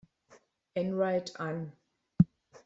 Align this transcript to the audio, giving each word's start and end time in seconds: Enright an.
Enright 0.75 1.29
an. 1.37 1.73